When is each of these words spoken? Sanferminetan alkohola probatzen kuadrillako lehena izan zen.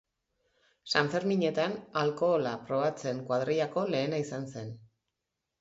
Sanferminetan 0.93 1.75
alkohola 2.03 2.55
probatzen 2.71 3.21
kuadrillako 3.29 3.87
lehena 3.97 4.23
izan 4.25 4.53
zen. 4.57 4.77